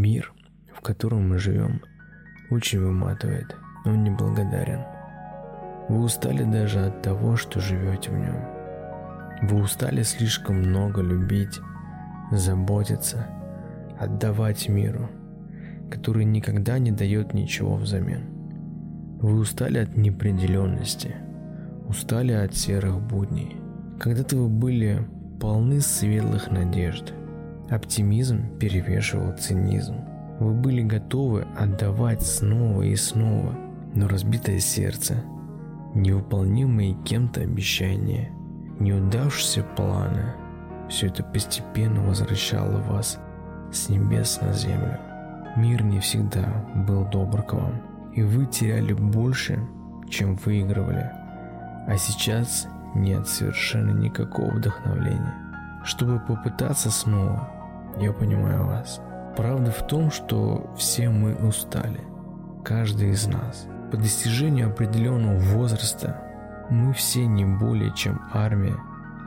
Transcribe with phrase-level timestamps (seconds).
[0.00, 0.32] Мир,
[0.74, 1.82] в котором мы живем,
[2.50, 4.80] очень выматывает, он неблагодарен.
[5.90, 8.46] Вы устали даже от того, что живете в нем.
[9.42, 11.60] Вы устали слишком много любить,
[12.32, 13.26] заботиться,
[13.98, 15.10] отдавать миру,
[15.90, 18.22] который никогда не дает ничего взамен.
[19.20, 21.14] Вы устали от неопределенности,
[21.86, 23.54] устали от серых будней.
[23.98, 25.06] Когда-то вы были
[25.38, 27.12] полны светлых надежд.
[27.70, 29.96] Оптимизм перевешивал цинизм.
[30.38, 33.54] Вы были готовы отдавать снова и снова,
[33.94, 35.22] но разбитое сердце,
[35.94, 38.30] невыполнимые кем-то обещания,
[38.78, 40.34] неудавшиеся планы–
[40.90, 43.18] все это постепенно возвращало вас
[43.72, 44.98] с небес на землю.
[45.56, 47.80] Мир не всегда был добр к вам,
[48.12, 49.58] и вы теряли больше,
[50.08, 51.08] чем выигрывали.
[51.86, 55.34] А сейчас нет совершенно никакого вдохновления.
[55.84, 57.48] Чтобы попытаться снова,
[57.98, 59.00] я понимаю вас–
[59.36, 62.00] Правда в том, что все мы устали,
[62.64, 63.66] каждый из нас.
[63.90, 66.20] По достижению определенного возраста
[66.68, 68.76] мы все не более чем армия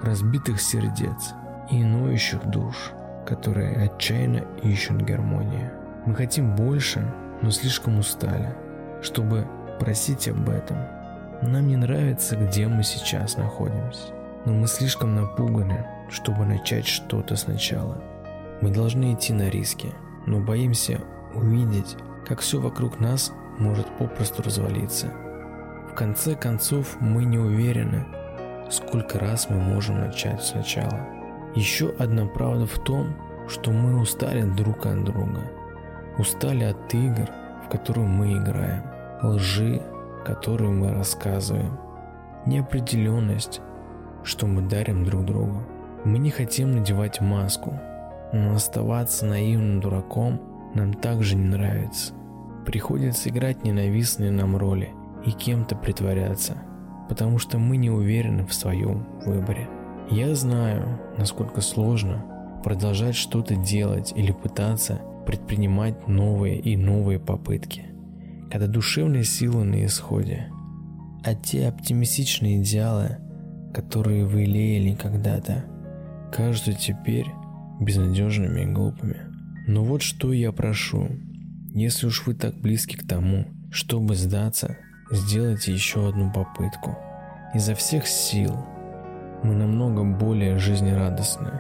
[0.04, 1.34] разбитых сердец
[1.72, 2.92] и ноющих душ,
[3.26, 5.72] которые отчаянно ищут гармонию.
[6.06, 8.54] Мы хотим больше, но слишком устали,
[9.02, 9.48] чтобы
[9.80, 10.78] просить об этом.
[11.42, 14.14] Нам не нравится, где мы сейчас находимся,
[14.46, 18.02] но мы слишком напуганы, чтобы начать что-то сначала–
[18.64, 19.94] мы должны идти на риски,
[20.26, 21.02] но боимся
[21.36, 25.12] увидеть, как все вокруг нас может попросту развалиться.
[25.92, 28.06] В конце концов, мы не уверены,
[28.72, 30.98] сколько раз мы можем начать сначала.
[31.56, 33.16] Еще одна правда в том,
[33.50, 35.42] что мы устали друг от друга.
[36.18, 37.30] Устали от игр,
[37.66, 38.84] в которые мы играем,
[39.22, 39.82] лжи,
[40.24, 41.78] которые мы рассказываем,
[42.46, 43.60] неопределенность,
[44.24, 45.64] что мы дарим друг другу.
[46.06, 47.78] Мы не хотим надевать маску,
[48.34, 50.42] но оставаться наивным дураком
[50.74, 52.14] нам также не нравится.
[52.66, 54.90] Приходится играть ненавистные нам роли
[55.26, 56.58] и кем-то притворяться,
[57.08, 59.70] потому что мы не уверены в своем выборе.
[60.10, 62.26] Я знаю, насколько сложно
[62.64, 67.86] продолжать что-то делать или пытаться предпринимать новые и новые попытки,
[68.52, 70.50] когда душевные силы на исходе.
[71.24, 73.18] А те оптимистичные идеалы,
[73.74, 75.66] которые вы леяли когда-то,
[76.34, 77.28] кажутся теперь
[77.80, 79.18] безнадежными и глупыми.
[79.68, 81.10] Но вот что я прошу.
[81.74, 84.78] Если уж вы так близки к тому, чтобы сдаться,
[85.12, 86.98] сделайте еще одну попытку.
[87.54, 88.56] Изо всех сил
[89.44, 91.52] мы намного более жизнерадостны,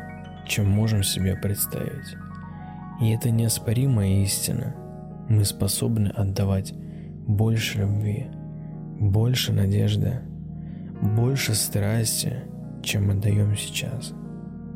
[0.47, 2.15] чем можем себе представить.
[3.01, 4.75] И это неоспоримая истина.
[5.29, 8.27] Мы способны отдавать больше любви,
[8.99, 10.21] больше надежды,
[11.01, 12.43] больше страсти,
[12.83, 14.13] чем отдаем сейчас.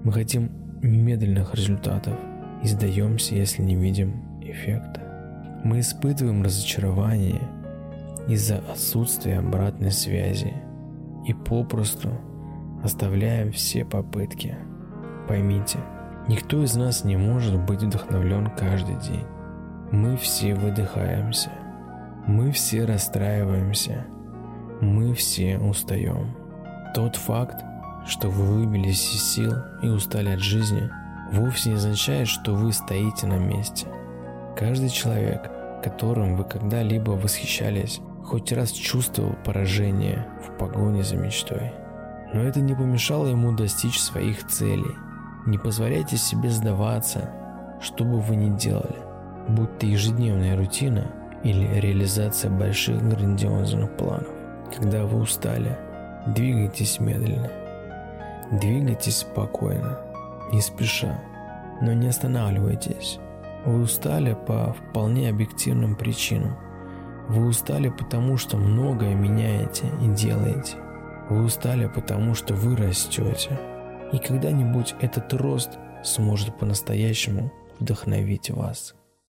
[0.04, 2.14] Мы хотим немедленных результатов
[2.64, 5.02] и сдаемся, если не видим эффекта.
[5.64, 7.42] Мы испытываем разочарование
[8.28, 10.54] из-за отсутствия обратной связи
[11.26, 12.10] и попросту
[12.84, 14.56] оставляем все попытки.
[15.28, 15.80] Поймите,
[16.28, 19.26] никто из нас не может быть вдохновлен каждый день.
[19.92, 21.52] Мы все выдыхаемся,
[22.28, 24.06] мы все расстраиваемся,
[24.82, 26.36] мы все устаем.
[26.94, 27.64] Тот факт,
[28.07, 30.90] что вы выбились из сил и устали от жизни,
[31.31, 33.88] вовсе не означает, что вы стоите на месте.
[34.56, 35.51] Каждый человек,
[35.84, 41.73] которым вы когда-либо восхищались, хоть раз чувствовал поражение в погоне за мечтой.
[42.34, 44.95] Но это не помешало ему достичь своих целей.
[45.45, 47.29] Не позволяйте себе сдаваться,
[47.81, 48.97] что бы вы ни делали,
[49.50, 51.12] будь то ежедневная рутина
[51.44, 54.28] или реализация больших грандиозных планов.
[54.75, 55.78] Когда вы устали,
[56.25, 57.50] двигайтесь медленно–
[58.52, 60.00] Двигайтесь спокойно,
[60.53, 61.19] не спеша,
[61.81, 63.19] но не останавливайтесь.
[63.66, 66.57] Вы устали по вполне объективным причинам.
[67.28, 70.78] Вы устали потому, что многое меняете и делаете.
[71.30, 73.59] Вы устали потому, что вы растете.
[74.13, 75.72] И когда-нибудь этот рост
[76.04, 78.95] сможет по-настоящему вдохновить вас.